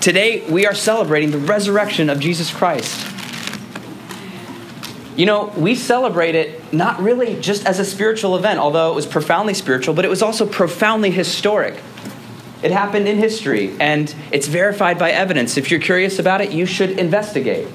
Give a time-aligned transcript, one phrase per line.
[0.00, 3.06] today we are celebrating the resurrection of Jesus Christ.
[5.16, 9.06] You know, we celebrate it not really just as a spiritual event, although it was
[9.06, 11.82] profoundly spiritual, but it was also profoundly historic.
[12.62, 15.56] It happened in history, and it's verified by evidence.
[15.56, 17.68] If you're curious about it, you should investigate.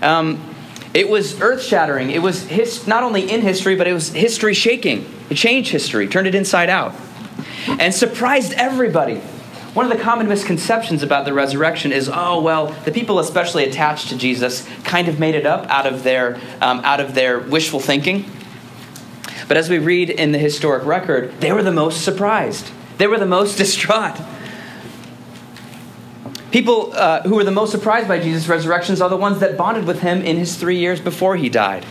[0.00, 0.42] Um,
[0.94, 2.10] it was earth shattering.
[2.10, 5.06] It was his, not only in history, but it was history shaking.
[5.28, 6.94] It changed history, turned it inside out,
[7.66, 9.20] and surprised everybody.
[9.72, 14.08] One of the common misconceptions about the resurrection is, oh well, the people especially attached
[14.08, 17.78] to Jesus kind of made it up out of their um, out of their wishful
[17.78, 18.28] thinking.
[19.46, 22.70] But as we read in the historic record, they were the most surprised.
[22.98, 24.20] They were the most distraught.
[26.50, 29.86] People uh, who were the most surprised by Jesus' resurrections are the ones that bonded
[29.86, 31.86] with him in his three years before he died.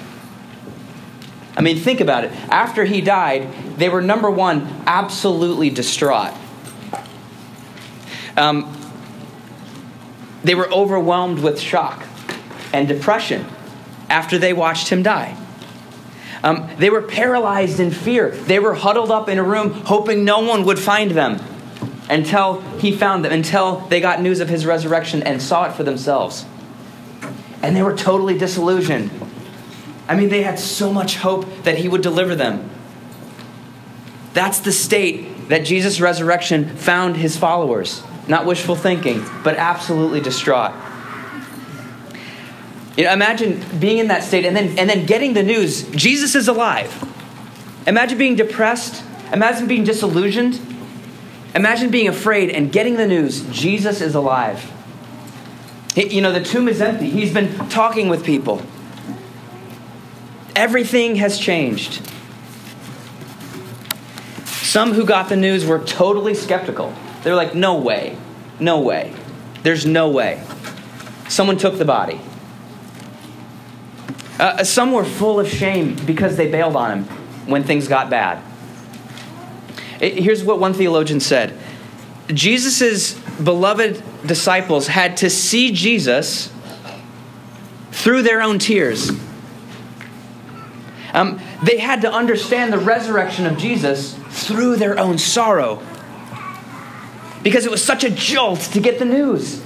[1.55, 2.31] I mean, think about it.
[2.49, 6.33] After he died, they were number one, absolutely distraught.
[8.39, 8.73] Um,
[10.43, 12.03] they were overwhelmed with shock
[12.73, 13.45] and depression
[14.09, 15.35] after they watched him die.
[16.41, 18.31] Um, they were paralyzed in fear.
[18.31, 21.41] They were huddled up in a room hoping no one would find them
[22.09, 25.83] until he found them, until they got news of his resurrection and saw it for
[25.83, 26.45] themselves.
[27.61, 29.11] And they were totally disillusioned.
[30.07, 32.69] I mean, they had so much hope that he would deliver them.
[34.33, 38.01] That's the state that Jesus' resurrection found his followers.
[38.29, 40.73] Not wishful thinking, but absolutely distraught.
[42.95, 46.35] You know, imagine being in that state and then, and then getting the news Jesus
[46.35, 46.93] is alive.
[47.87, 49.03] Imagine being depressed.
[49.33, 50.59] Imagine being disillusioned.
[51.55, 54.71] Imagine being afraid and getting the news Jesus is alive.
[55.95, 57.09] You know, the tomb is empty.
[57.09, 58.61] He's been talking with people.
[60.55, 62.07] Everything has changed.
[64.45, 66.93] Some who got the news were totally skeptical.
[67.23, 68.17] They were like, no way,
[68.59, 69.13] no way.
[69.63, 70.43] There's no way.
[71.27, 72.19] Someone took the body.
[74.39, 77.03] Uh, some were full of shame because they bailed on him
[77.45, 78.41] when things got bad.
[79.99, 81.59] It, here's what one theologian said
[82.27, 83.13] Jesus'
[83.43, 86.51] beloved disciples had to see Jesus
[87.91, 89.11] through their own tears.
[91.13, 95.81] Um, they had to understand the resurrection of Jesus through their own sorrow.
[97.43, 99.63] Because it was such a jolt to get the news.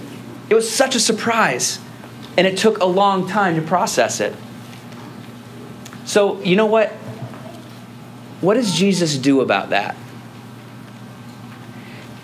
[0.49, 1.79] It was such a surprise.
[2.37, 4.35] And it took a long time to process it.
[6.05, 6.89] So, you know what?
[8.41, 9.95] What does Jesus do about that?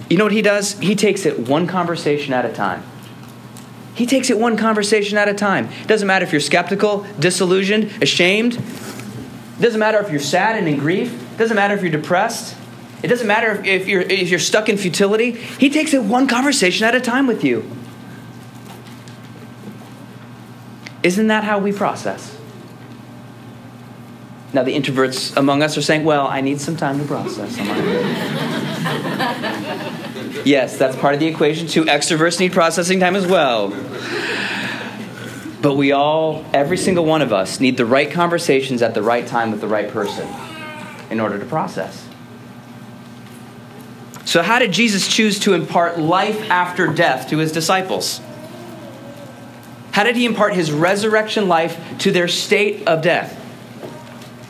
[0.10, 0.78] You know what he does?
[0.80, 2.84] He takes it one conversation at a time.
[3.94, 5.66] He takes it one conversation at a time.
[5.66, 8.56] It doesn't matter if you're skeptical, disillusioned, ashamed.
[8.56, 11.14] It doesn't matter if you're sad and in grief.
[11.34, 12.56] It doesn't matter if you're depressed.
[13.02, 15.32] It doesn't matter if you're, if you're stuck in futility.
[15.32, 17.70] He takes it one conversation at a time with you.
[21.02, 22.38] Isn't that how we process?
[24.52, 27.56] Now, the introverts among us are saying, well, I need some time to process.
[30.46, 31.86] yes, that's part of the equation too.
[31.86, 33.70] Extroverts need processing time as well.
[35.62, 39.28] But we all, every single one of us, need the right conversations at the right
[39.28, 40.28] time with the right person
[41.12, 42.09] in order to process.
[44.30, 48.22] So, how did Jesus choose to impart life after death to his disciples?
[49.92, 53.36] How did he impart his resurrection life to their state of death?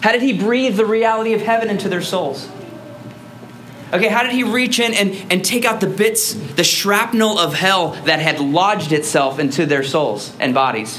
[0.04, 2.50] How did he breathe the reality of heaven into their souls?
[3.94, 7.54] Okay, how did he reach in and, and take out the bits, the shrapnel of
[7.54, 10.98] hell that had lodged itself into their souls and bodies?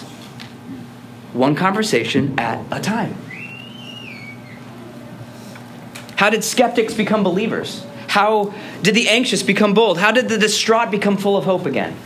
[1.35, 3.15] One conversation at a time.
[6.17, 7.85] How did skeptics become believers?
[8.11, 9.99] How did the anxious become bold?
[9.99, 11.97] How did the distraught become full of hope again?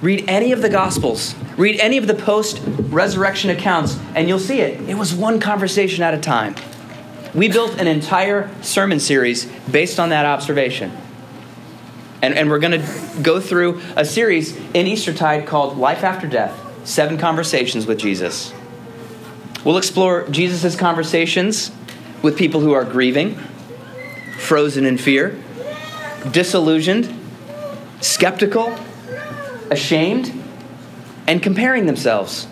[0.00, 4.60] Read any of the Gospels, read any of the post resurrection accounts, and you'll see
[4.60, 4.88] it.
[4.88, 6.54] It was one conversation at a time.
[7.34, 10.96] We built an entire sermon series based on that observation.
[12.22, 16.58] And, and we're going to go through a series in Eastertide called Life After Death
[16.88, 18.54] Seven Conversations with Jesus.
[19.66, 21.70] We'll explore Jesus' conversations
[22.22, 23.38] with people who are grieving,
[24.44, 25.42] frozen in fear,
[26.30, 27.12] disillusioned,
[28.00, 28.78] skeptical,
[29.70, 30.32] ashamed,
[31.26, 32.46] and comparing themselves.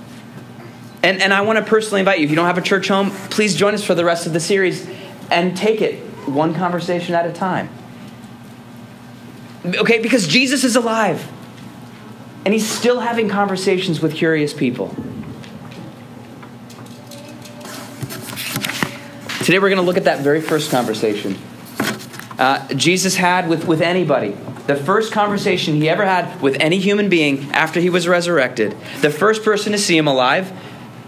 [1.03, 3.11] And, and I want to personally invite you, if you don't have a church home,
[3.11, 4.89] please join us for the rest of the series
[5.31, 7.69] and take it one conversation at a time.
[9.65, 11.29] Okay, because Jesus is alive.
[12.45, 14.89] And he's still having conversations with curious people.
[19.45, 21.37] Today we're going to look at that very first conversation
[22.39, 24.37] uh, Jesus had with, with anybody,
[24.67, 29.11] the first conversation he ever had with any human being after he was resurrected, the
[29.11, 30.53] first person to see him alive,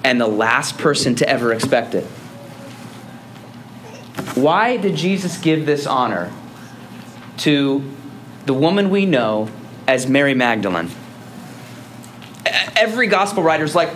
[0.03, 2.05] and the last person to ever expect it.
[4.35, 6.33] Why did Jesus give this honor
[7.39, 7.91] to
[8.47, 9.49] the woman we know
[9.87, 10.91] as Mary Magdalene?
[12.77, 13.91] Every gospel writer is like,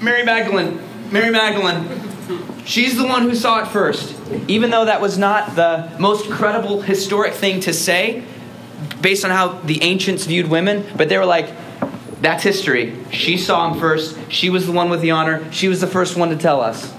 [0.00, 0.80] Mary Magdalene,
[1.10, 2.64] Mary Magdalene.
[2.64, 4.14] She's the one who saw it first.
[4.48, 8.24] Even though that was not the most credible historic thing to say,
[9.00, 11.50] based on how the ancients viewed women, but they were like,
[12.20, 12.96] that's history.
[13.10, 14.16] She saw him first.
[14.30, 15.50] She was the one with the honor.
[15.52, 16.92] She was the first one to tell us.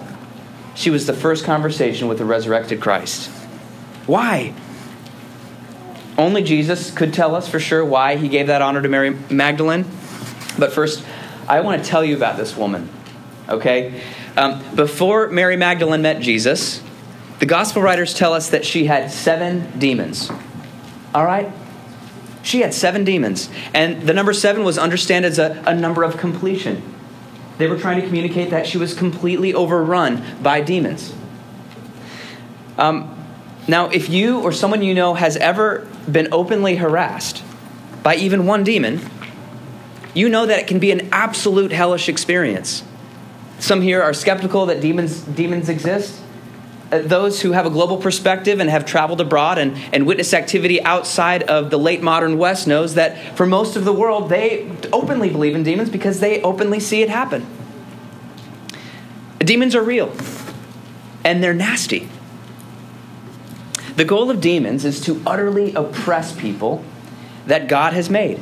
[0.75, 3.29] She was the first conversation with the resurrected Christ.
[4.05, 4.53] Why?
[6.17, 9.85] Only Jesus could tell us for sure why he gave that honor to Mary Magdalene.
[10.59, 11.03] But first,
[11.47, 12.89] I want to tell you about this woman.
[13.47, 14.01] Okay?
[14.35, 16.81] Um, before Mary Magdalene met Jesus,
[17.39, 20.31] the gospel writers tell us that she had seven demons.
[21.13, 21.51] All right?
[22.41, 23.49] She had seven demons.
[23.73, 26.81] And the number seven was understood as a, a number of completion.
[27.57, 31.13] They were trying to communicate that she was completely overrun by demons.
[32.77, 33.09] Um,
[33.67, 37.43] now, if you or someone you know has ever been openly harassed
[38.01, 38.99] by even one demon,
[40.13, 42.83] you know that it can be an absolute hellish experience.
[43.59, 46.19] Some here are skeptical that demons, demons exist.
[46.93, 50.79] Uh, those who have a global perspective and have traveled abroad and, and witnessed activity
[50.83, 55.27] outside of the late modern West knows that for most of the world, they openly
[55.27, 57.47] believe in demons because they openly see it happen.
[59.39, 60.15] Demons are real,
[61.23, 62.07] and they're nasty.
[63.95, 66.85] The goal of demons is to utterly oppress people
[67.47, 68.39] that God has made.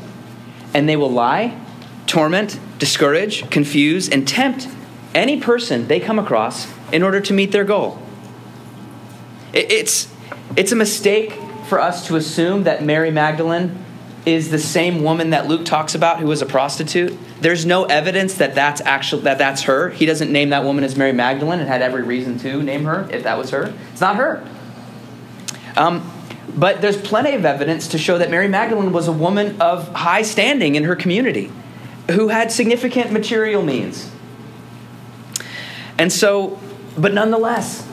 [0.74, 1.58] And they will lie,
[2.06, 4.68] torment, discourage, confuse, and tempt
[5.16, 7.98] any person they come across in order to meet their goal.
[9.54, 10.12] It's,
[10.56, 11.34] it's a mistake
[11.68, 13.84] for us to assume that Mary Magdalene
[14.26, 17.18] is the same woman that Luke talks about who was a prostitute.
[17.40, 19.90] There's no evidence that that's actually that that's her.
[19.90, 23.08] He doesn't name that woman as Mary Magdalene and had every reason to name her
[23.12, 23.74] if that was her.
[23.92, 24.48] It's not her.
[25.76, 26.12] Um,
[26.56, 30.22] but there's plenty of evidence to show that Mary Magdalene was a woman of high
[30.22, 31.52] standing in her community
[32.12, 34.12] who had significant material means.
[35.98, 36.60] And so,
[36.98, 37.88] but nonetheless,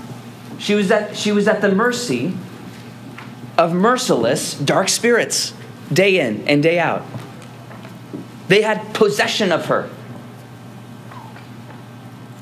[0.59, 2.35] she was at, she was at the mercy
[3.57, 5.55] of merciless dark spirits
[5.93, 7.05] day in and day out.
[8.49, 9.91] They had possession of her.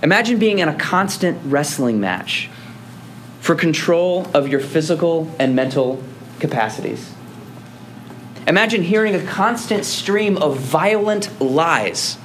[0.03, 2.51] Imagine being in a constant wrestling match
[3.41, 6.03] for control of your physical and mental
[6.39, 7.13] capacities.
[8.47, 12.19] Imagine hearing a constant stream of violent lies.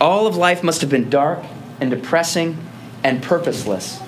[0.00, 1.44] All of life must have been dark
[1.80, 2.56] and depressing
[3.08, 3.98] and purposeless.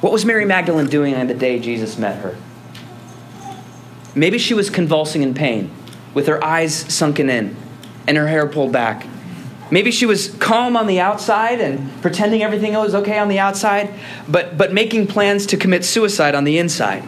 [0.00, 2.36] What was Mary Magdalene doing on the day Jesus met her?
[4.14, 5.72] Maybe she was convulsing in pain,
[6.14, 7.56] with her eyes sunken in
[8.06, 9.04] and her hair pulled back.
[9.72, 13.92] Maybe she was calm on the outside and pretending everything was okay on the outside,
[14.28, 17.02] but, but making plans to commit suicide on the inside.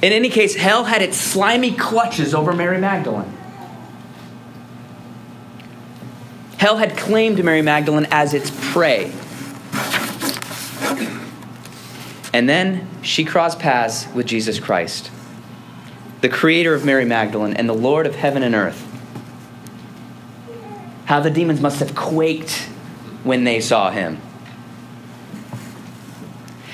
[0.00, 3.32] In any case, hell had its slimy clutches over Mary Magdalene.
[6.58, 9.12] Hell had claimed Mary Magdalene as its prey.
[12.32, 15.10] And then she crossed paths with Jesus Christ,
[16.20, 18.82] the creator of Mary Magdalene and the Lord of heaven and earth.
[21.06, 22.68] How the demons must have quaked
[23.22, 24.20] when they saw him.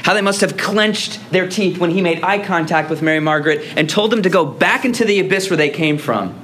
[0.02, 3.62] How they must have clenched their teeth when he made eye contact with Mary Margaret
[3.76, 6.41] and told them to go back into the abyss where they came from.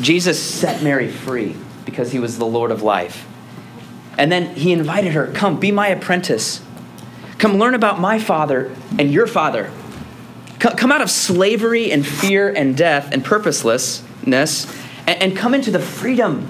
[0.00, 3.26] Jesus set Mary free because he was the Lord of life.
[4.18, 6.62] And then he invited her, Come, be my apprentice.
[7.38, 9.70] Come learn about my father and your father.
[10.58, 14.70] Come out of slavery and fear and death and purposelessness
[15.06, 16.46] and come into the freedom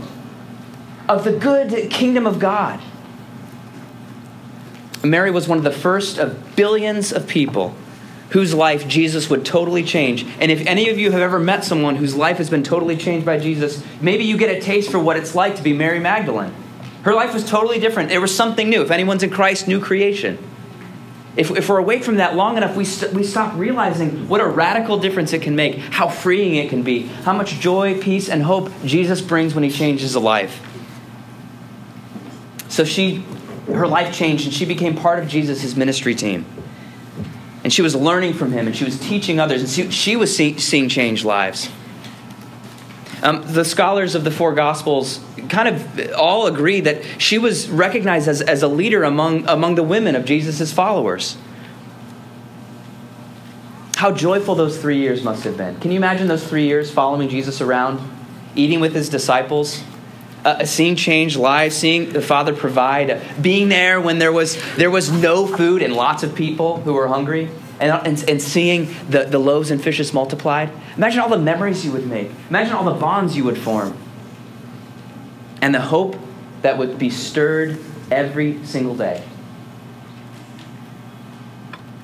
[1.09, 2.81] of the good kingdom of God.
[5.03, 7.75] Mary was one of the first of billions of people
[8.31, 10.25] whose life Jesus would totally change.
[10.41, 13.27] And if any of you have ever met someone whose life has been totally changed
[13.27, 16.55] by Jesus, maybe you get a taste for what it's like to be Mary Magdalene.
[17.03, 18.09] Her life was totally different.
[18.09, 18.83] There was something new.
[18.83, 20.39] If anyone's in Christ, new creation.
[21.37, 24.47] If, if we're away from that long enough, we, st- we stop realizing what a
[24.47, 28.43] radical difference it can make, how freeing it can be, how much joy, peace, and
[28.43, 30.61] hope Jesus brings when he changes a life.
[32.69, 33.25] So she,
[33.67, 36.45] her life changed, and she became part of Jesus' ministry team
[37.71, 40.35] and she was learning from him and she was teaching others and she, she was
[40.35, 41.71] see, seeing change lives
[43.23, 48.29] um, the scholars of the four gospels kind of all agree that she was recognized
[48.29, 51.37] as, as a leader among, among the women of Jesus' followers.
[53.97, 55.79] How joyful those three years must have been.
[55.81, 58.01] Can you imagine those three years following Jesus around,
[58.55, 59.83] eating with his disciples?
[60.43, 65.13] Uh, seeing change lives, seeing the Father provide, being there when there was, there was
[65.13, 69.39] no food and lots of people who were hungry, and, and, and seeing the, the
[69.39, 70.71] loaves and fishes multiplied.
[70.97, 72.31] Imagine all the memories you would make.
[72.49, 73.97] Imagine all the bonds you would form.
[75.61, 76.17] And the hope
[76.63, 77.79] that would be stirred
[78.11, 79.23] every single day.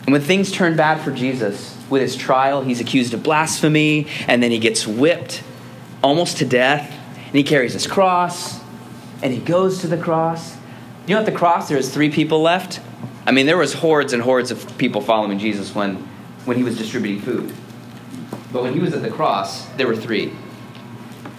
[0.04, 4.42] And when things turn bad for Jesus, with his trial, he's accused of blasphemy, and
[4.42, 5.42] then he gets whipped
[6.02, 6.95] almost to death
[7.36, 8.60] he carries his cross
[9.22, 10.56] and he goes to the cross.
[11.06, 12.80] You know, at the cross, there was three people left.
[13.26, 15.96] I mean, there was hordes and hordes of people following Jesus when,
[16.44, 17.52] when he was distributing food.
[18.52, 20.32] But when he was at the cross, there were three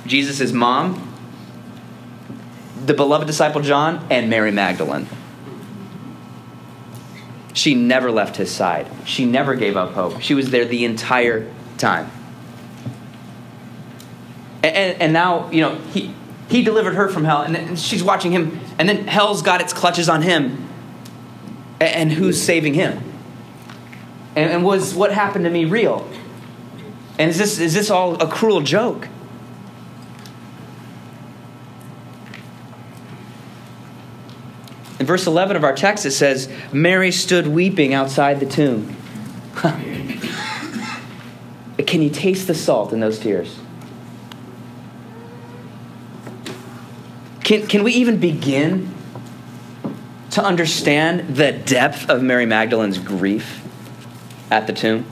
[0.05, 1.13] Jesus' mom,
[2.85, 5.07] the beloved disciple John, and Mary Magdalene.
[7.53, 8.87] She never left his side.
[9.05, 10.21] She never gave up hope.
[10.21, 12.09] She was there the entire time.
[14.63, 16.13] And, and, now, you know, he,
[16.49, 20.09] he delivered her from hell, and, she's watching him, and then hell's got its clutches
[20.09, 20.67] on him.
[21.79, 23.01] And, and who's saving him?
[24.35, 26.09] And, and was what happened to me real?
[27.19, 29.07] And is this, is this all a cruel joke?
[34.99, 38.95] In verse 11 of our text, it says, Mary stood weeping outside the tomb.
[41.85, 43.59] Can you taste the salt in those tears?
[47.47, 48.93] Can, can we even begin
[50.31, 53.65] to understand the depth of Mary Magdalene's grief
[54.51, 55.05] at the tomb?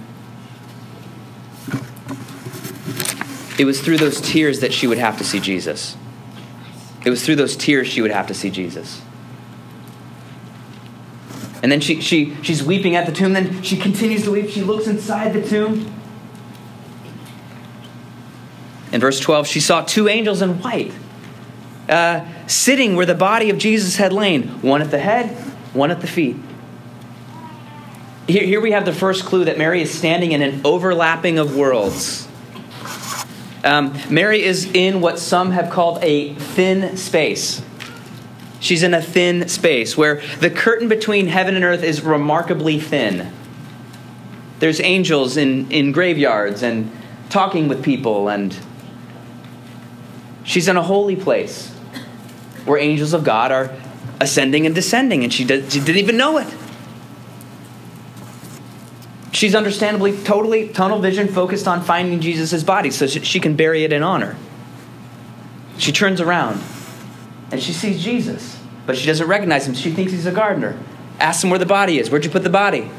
[3.58, 5.96] It was through those tears that she would have to see Jesus.
[7.06, 9.02] It was through those tears she would have to see Jesus.
[11.64, 13.32] And then she, she, she's weeping at the tomb.
[13.32, 14.50] Then she continues to weep.
[14.50, 15.90] She looks inside the tomb.
[18.92, 20.92] In verse 12, she saw two angels in white
[21.90, 25.30] uh, sitting where the body of Jesus had lain, one at the head,
[25.74, 26.36] one at the feet.
[28.28, 31.56] Here, here we have the first clue that Mary is standing in an overlapping of
[31.56, 32.28] worlds.
[33.64, 37.62] Um, Mary is in what some have called a thin space.
[38.60, 43.32] She's in a thin space where the curtain between heaven and earth is remarkably thin.
[44.58, 46.92] There's angels in, in graveyards and
[47.30, 48.58] talking with people, and
[50.44, 51.75] she's in a holy place
[52.66, 53.76] where angels of God are
[54.20, 56.54] ascending and descending, and she, did, she didn't even know it.
[59.32, 63.92] She's understandably totally tunnel vision focused on finding Jesus' body so she can bury it
[63.92, 64.38] in honor.
[65.78, 66.62] She turns around
[67.52, 69.74] and she sees Jesus, but she doesn't recognize him.
[69.74, 70.80] She thinks he's a gardener.
[71.20, 72.10] Asks him where the body is.
[72.10, 72.90] Where'd you put the body?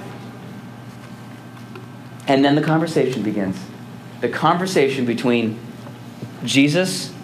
[2.28, 3.58] And then the conversation begins.
[4.20, 5.58] The conversation between
[6.44, 7.14] Jesus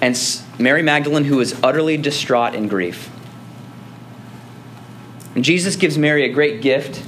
[0.00, 0.18] and
[0.58, 3.10] Mary Magdalene, who is utterly distraught in grief.
[5.34, 7.04] And Jesus gives Mary a great gift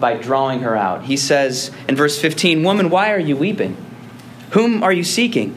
[0.00, 1.04] by drawing her out.
[1.04, 3.76] He says in verse 15, Woman, why are you weeping?
[4.50, 5.56] Whom are you seeking?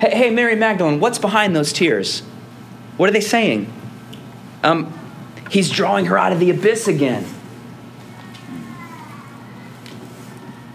[0.00, 2.20] Hey, hey Mary Magdalene, what's behind those tears?
[2.96, 3.72] What are they saying?
[4.62, 4.92] Um,
[5.50, 7.24] he's drawing her out of the abyss again.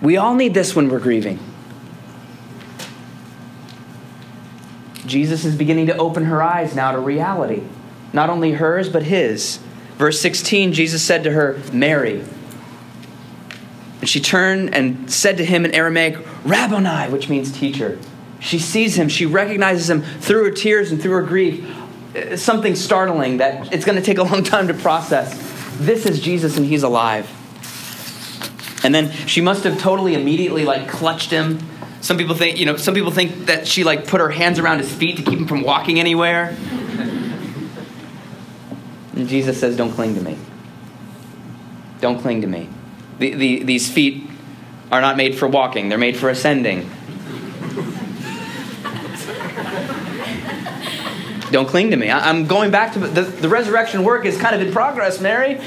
[0.01, 1.39] We all need this when we're grieving.
[5.05, 7.63] Jesus is beginning to open her eyes now to reality,
[8.13, 9.59] not only hers, but his.
[9.97, 12.23] Verse 16, Jesus said to her, Mary.
[13.99, 17.99] And she turned and said to him in Aramaic, Rabboni, which means teacher.
[18.39, 21.65] She sees him, she recognizes him through her tears and through her grief.
[22.15, 25.33] Uh, something startling that it's going to take a long time to process.
[25.77, 27.29] This is Jesus and he's alive.
[28.83, 31.59] And then she must have totally immediately like clutched him
[32.03, 34.79] some people think, you know, some people think that she like put her hands around
[34.79, 36.53] his feet to keep him from walking anywhere.
[39.15, 40.37] and Jesus says, "Don't cling to me.
[42.01, 42.67] Don't cling to me.
[43.19, 44.29] The, the, these feet
[44.91, 46.89] are not made for walking; they're made for ascending."
[51.51, 52.09] Don't cling to me.
[52.09, 55.61] I, am going back to the, the resurrection work is kind of in progress, Mary.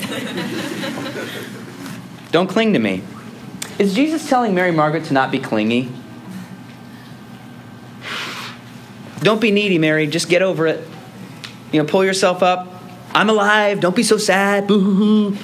[2.30, 3.04] Don't cling to me.
[3.78, 5.90] Is Jesus telling Mary Margaret to not be clingy?
[9.26, 10.06] Don't be needy, Mary.
[10.06, 10.86] Just get over it.
[11.72, 12.72] You know, pull yourself up.
[13.12, 13.80] I'm alive.
[13.80, 14.68] Don't be so sad.
[14.68, 15.36] Boo hoo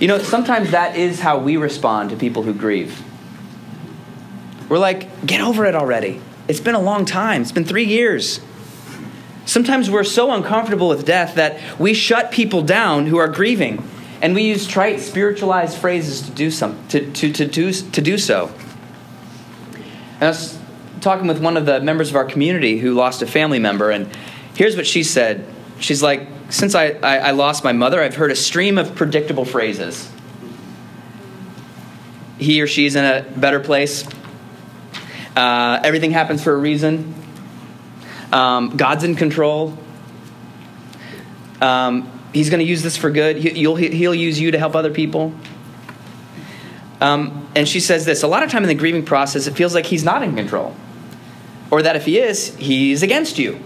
[0.00, 3.00] You know, sometimes that is how we respond to people who grieve.
[4.68, 6.20] We're like, get over it already.
[6.48, 8.40] It's been a long time, it's been three years.
[9.46, 13.88] Sometimes we're so uncomfortable with death that we shut people down who are grieving,
[14.20, 18.18] and we use trite, spiritualized phrases to do, some, to, to, to, do, to do
[18.18, 18.52] so.
[20.20, 20.59] And
[21.00, 24.08] talking with one of the members of our community who lost a family member, and
[24.54, 25.46] here's what she said.
[25.78, 29.44] She's like, Since I, I, I lost my mother, I've heard a stream of predictable
[29.44, 30.10] phrases.
[32.38, 34.06] He or she's in a better place.
[35.36, 37.14] Uh, everything happens for a reason.
[38.32, 39.76] Um, God's in control.
[41.60, 43.36] Um, he's going to use this for good.
[43.36, 45.34] He, will he'll use you to help other people.
[47.00, 49.74] Um, and she says this a lot of time in the grieving process, it feels
[49.74, 50.74] like he's not in control.
[51.70, 53.60] Or that if he is, he's against you.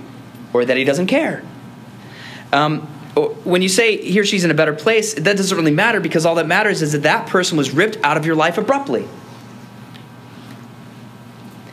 [0.52, 1.42] Or that he doesn't care.
[2.52, 2.82] Um,
[3.44, 6.26] when you say he or she's in a better place, that doesn't really matter because
[6.26, 9.06] all that matters is that that person was ripped out of your life abruptly.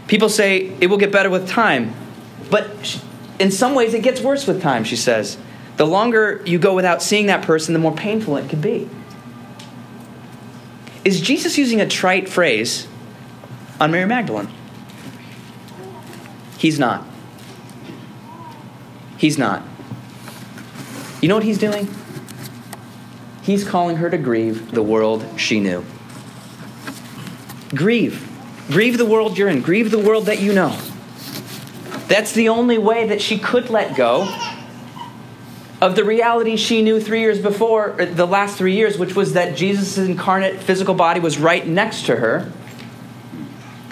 [0.08, 1.94] People say it will get better with time.
[2.50, 3.02] But
[3.40, 5.38] in some ways, it gets worse with time, she says.
[5.78, 8.90] The longer you go without seeing that person, the more painful it can be.
[11.04, 12.88] Is Jesus using a trite phrase
[13.80, 14.50] on Mary Magdalene?
[16.62, 17.04] He's not.
[19.18, 19.64] He's not.
[21.20, 21.90] You know what he's doing?
[23.42, 25.84] He's calling her to grieve the world she knew.
[27.74, 28.30] Grieve.
[28.68, 29.64] Grieve the world you're in.
[29.64, 30.80] Grieve the world that you know.
[32.08, 34.32] That's the only way that she could let go
[35.82, 39.34] of the reality she knew three years before, uh, the last three years, which was
[39.34, 42.52] that Jesus' incarnate physical body was right next to her.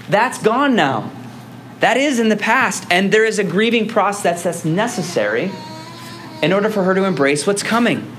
[0.08, 1.12] That's gone now.
[1.80, 5.52] That is in the past, and there is a grieving process that's necessary
[6.42, 8.16] in order for her to embrace what's coming.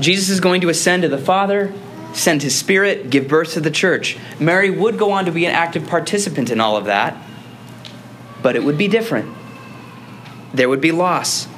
[0.00, 1.72] Jesus is going to ascend to the Father,
[2.12, 4.18] send his Spirit, give birth to the church.
[4.38, 7.16] Mary would go on to be an active participant in all of that
[8.44, 9.34] but it would be different.
[10.52, 11.48] There would be loss.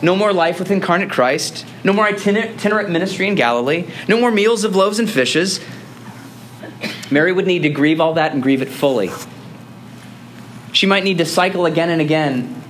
[0.00, 1.66] No more life with incarnate Christ.
[1.84, 3.86] No more itinerant ministry in Galilee.
[4.08, 5.60] No more meals of loaves and fishes.
[7.10, 9.10] Mary would need to grieve all that and grieve it fully.
[10.72, 12.62] She might need to cycle again and again,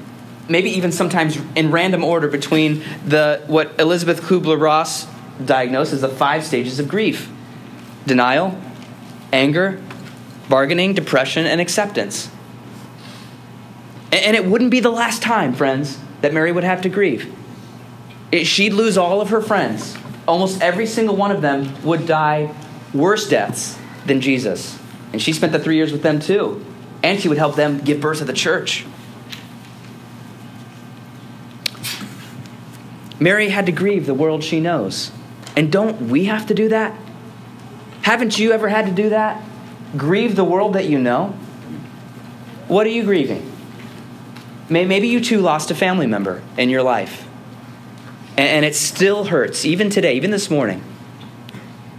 [0.48, 5.06] maybe even sometimes in random order between the what Elizabeth Kubler-Ross
[5.44, 7.30] diagnosed as the five stages of grief:
[8.06, 8.60] denial,
[9.32, 9.82] anger,
[10.48, 12.30] bargaining, depression, and acceptance.
[14.12, 17.32] And it wouldn't be the last time, friends, that Mary would have to grieve.
[18.32, 19.96] It, she'd lose all of her friends.
[20.26, 22.52] Almost every single one of them would die
[22.92, 24.78] worse deaths than Jesus.
[25.12, 26.64] And she spent the three years with them too.
[27.02, 28.84] And she would help them give birth to the church.
[33.18, 35.12] Mary had to grieve the world she knows.
[35.56, 36.96] And don't we have to do that?
[38.02, 39.42] Haven't you ever had to do that?
[39.96, 41.34] Grieve the world that you know?
[42.68, 43.50] What are you grieving?
[44.68, 47.26] Maybe you too lost a family member in your life.
[48.36, 50.82] And it still hurts, even today, even this morning.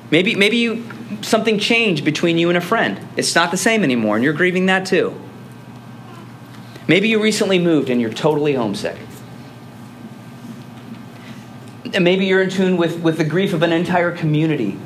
[0.09, 0.85] Maybe, maybe you,
[1.21, 2.99] something changed between you and a friend.
[3.15, 5.19] It's not the same anymore, and you're grieving that too.
[6.87, 8.97] Maybe you recently moved and you're totally homesick.
[11.93, 14.77] And maybe you're in tune with, with the grief of an entire community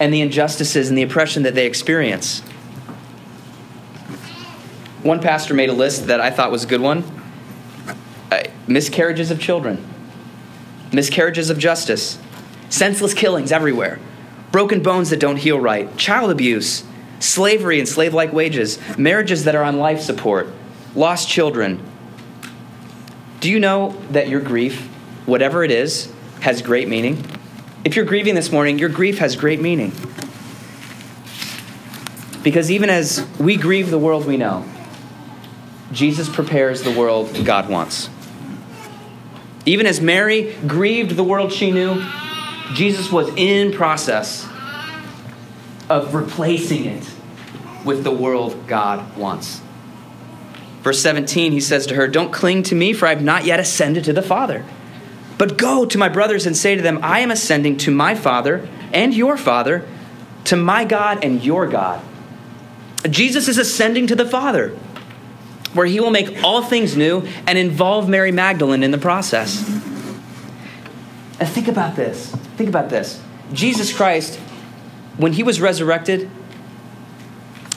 [0.00, 2.40] and the injustices and the oppression that they experience.
[5.02, 7.04] One pastor made a list that I thought was a good one
[8.30, 9.84] uh, miscarriages of children,
[10.92, 12.18] miscarriages of justice,
[12.68, 13.98] senseless killings everywhere,
[14.52, 16.84] broken bones that don't heal right, child abuse,
[17.18, 20.48] slavery and slave like wages, marriages that are on life support,
[20.94, 21.82] lost children.
[23.40, 24.86] Do you know that your grief,
[25.26, 27.24] whatever it is, has great meaning?
[27.84, 29.92] If you're grieving this morning, your grief has great meaning.
[32.44, 34.64] Because even as we grieve the world we know,
[35.92, 38.10] Jesus prepares the world God wants.
[39.64, 42.02] Even as Mary grieved the world she knew,
[42.74, 44.48] Jesus was in process
[45.88, 47.10] of replacing it
[47.84, 49.60] with the world God wants.
[50.82, 53.60] Verse 17, he says to her, Don't cling to me, for I have not yet
[53.60, 54.64] ascended to the Father.
[55.38, 58.68] But go to my brothers and say to them, I am ascending to my Father
[58.92, 59.86] and your Father,
[60.44, 62.02] to my God and your God.
[63.08, 64.70] Jesus is ascending to the Father
[65.74, 69.62] where he will make all things new and involve Mary Magdalene in the process.
[71.42, 72.30] And think about this.
[72.56, 73.20] Think about this.
[73.52, 74.36] Jesus Christ,
[75.16, 76.30] when he was resurrected,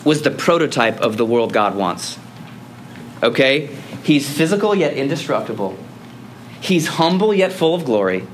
[0.03, 2.19] was the prototype of the world God wants.
[3.23, 3.75] Okay?
[4.03, 5.75] He's physical yet indestructible.
[6.61, 8.27] He's humble yet full of glory.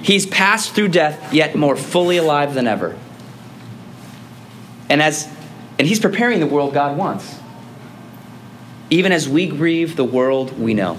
[0.00, 2.98] He's passed through death yet more fully alive than ever.
[4.88, 5.28] And as
[5.78, 7.38] and he's preparing the world God wants.
[8.92, 10.98] even as we grieve the world we know.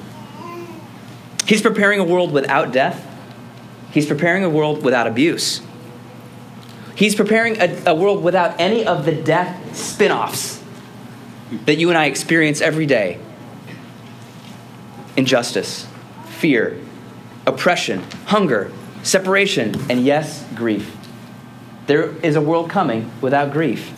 [1.48, 3.10] He's preparing a world without death.
[3.94, 5.62] He's preparing a world without abuse.
[6.96, 10.64] He's preparing a, a world without any of the death spin offs
[11.66, 13.20] that you and I experience every day
[15.16, 15.88] injustice,
[16.26, 16.80] fear,
[17.46, 18.72] oppression, hunger,
[19.04, 20.98] separation, and yes, grief.
[21.86, 23.94] There is a world coming without grief.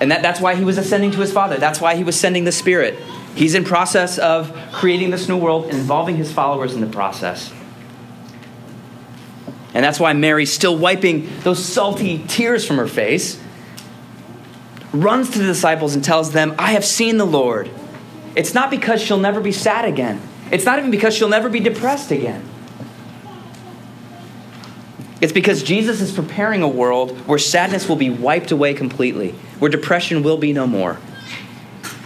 [0.00, 1.58] And that, that's why he was ascending to his Father.
[1.58, 2.98] That's why he was sending the Spirit.
[3.34, 7.52] He's in process of creating this new world and involving his followers in the process.
[9.72, 13.40] And that's why Mary, still wiping those salty tears from her face,
[14.92, 17.70] runs to the disciples and tells them, I have seen the Lord.
[18.34, 20.20] It's not because she'll never be sad again.
[20.50, 22.44] It's not even because she'll never be depressed again.
[25.20, 29.70] It's because Jesus is preparing a world where sadness will be wiped away completely, where
[29.70, 30.98] depression will be no more.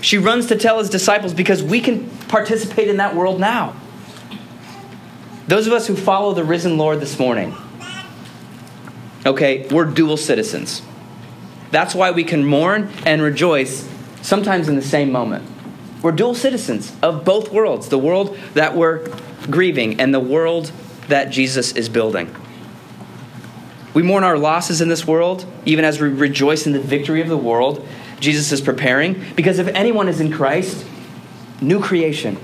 [0.00, 3.77] She runs to tell his disciples because we can participate in that world now.
[5.46, 7.54] Those of us who follow the risen Lord this morning,
[9.26, 10.83] okay, we're dual citizens.
[11.70, 13.88] That's why we can mourn and rejoice
[14.22, 15.48] sometimes in the same moment.
[16.02, 19.07] We're dual citizens of both worlds the world that we're
[19.50, 20.70] grieving and the world
[21.09, 22.35] that Jesus is building.
[23.92, 27.28] We mourn our losses in this world, even as we rejoice in the victory of
[27.28, 27.87] the world
[28.20, 29.22] Jesus is preparing.
[29.37, 30.85] Because if anyone is in Christ,
[31.61, 32.38] new creation.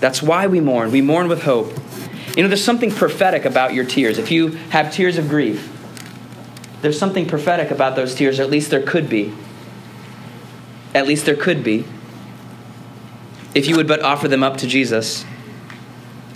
[0.00, 0.90] That's why we mourn.
[0.92, 1.72] We mourn with hope.
[2.36, 4.18] You know, there's something prophetic about your tears.
[4.18, 5.72] If you have tears of grief,
[6.82, 9.32] there's something prophetic about those tears, or at least there could be.
[10.94, 11.84] At least there could be.
[13.54, 15.24] If you would but offer them up to Jesus,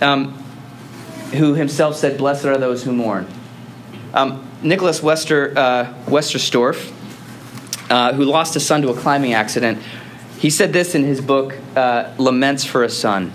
[0.01, 0.33] um,
[1.33, 3.27] who himself said, Blessed are those who mourn.
[4.13, 6.91] Um, Nicholas Wester, uh, Wolterstorff,
[7.89, 9.79] uh, who lost a son to a climbing accident,
[10.39, 13.31] he said this in his book, uh, Laments for a Son.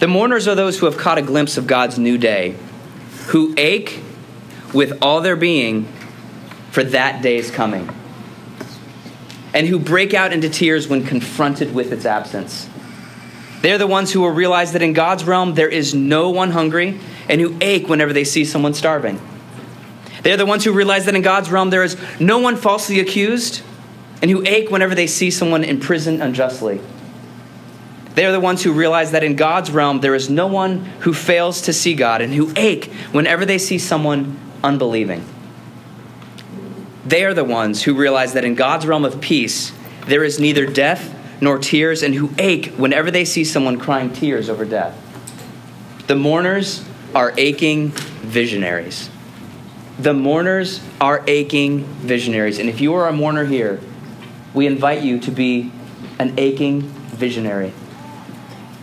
[0.00, 2.56] The mourners are those who have caught a glimpse of God's new day,
[3.28, 4.00] who ache
[4.72, 5.84] with all their being
[6.70, 7.88] for that day's coming,
[9.52, 12.68] and who break out into tears when confronted with its absence.
[13.62, 17.00] They're the ones who will realize that in God's realm there is no one hungry
[17.28, 19.20] and who ache whenever they see someone starving.
[20.22, 23.62] They're the ones who realize that in God's realm there is no one falsely accused
[24.20, 26.80] and who ache whenever they see someone imprisoned unjustly.
[28.14, 31.12] They are the ones who realize that in God's realm there is no one who
[31.12, 35.24] fails to see God and who ache whenever they see someone unbelieving.
[37.04, 39.72] They are the ones who realize that in God's realm of peace
[40.06, 44.48] there is neither death nor tears and who ache whenever they see someone crying tears
[44.48, 44.96] over death.
[46.06, 49.10] The mourners are aching visionaries.
[49.98, 52.58] The mourners are aching visionaries.
[52.58, 53.80] And if you are a mourner here,
[54.52, 55.72] we invite you to be
[56.18, 57.72] an aching visionary.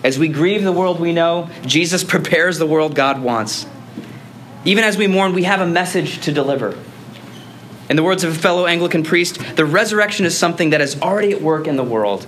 [0.03, 3.65] As we grieve the world we know, Jesus prepares the world God wants.
[4.65, 6.77] Even as we mourn, we have a message to deliver.
[7.89, 11.31] In the words of a fellow Anglican priest, the resurrection is something that is already
[11.31, 12.25] at work in the world.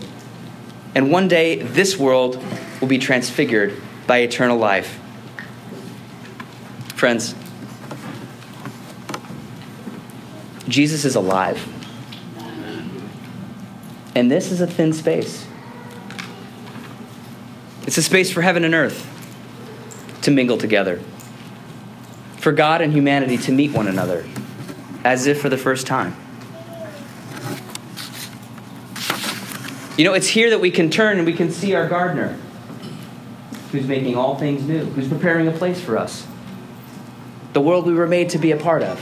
[0.93, 2.43] And one day, this world
[2.81, 4.99] will be transfigured by eternal life.
[6.95, 7.33] Friends,
[10.67, 11.67] Jesus is alive.
[14.15, 15.47] And this is a thin space.
[17.85, 19.09] It's a space for heaven and earth
[20.21, 21.01] to mingle together,
[22.37, 24.25] for God and humanity to meet one another
[25.03, 26.15] as if for the first time.
[29.97, 32.39] You know, it's here that we can turn and we can see our gardener
[33.71, 36.25] who's making all things new, who's preparing a place for us,
[37.53, 38.99] the world we were made to be a part of.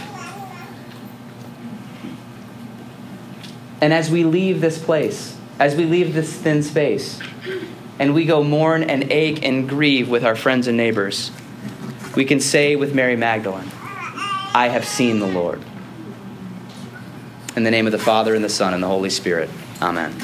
[3.79, 7.19] And as we leave this place, as we leave this thin space,
[8.01, 11.29] and we go mourn and ache and grieve with our friends and neighbors,
[12.15, 13.69] we can say with Mary Magdalene,
[14.55, 15.61] I have seen the Lord.
[17.55, 19.51] In the name of the Father, and the Son, and the Holy Spirit.
[19.83, 20.15] Amen.